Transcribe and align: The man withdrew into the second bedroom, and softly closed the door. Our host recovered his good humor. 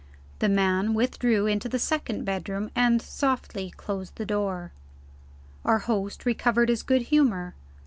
The 0.39 0.49
man 0.49 0.95
withdrew 0.95 1.45
into 1.45 1.69
the 1.69 1.77
second 1.77 2.25
bedroom, 2.25 2.71
and 2.75 2.99
softly 3.03 3.69
closed 3.69 4.15
the 4.15 4.25
door. 4.25 4.71
Our 5.63 5.77
host 5.77 6.25
recovered 6.25 6.69
his 6.69 6.81
good 6.81 7.03
humor. 7.03 7.53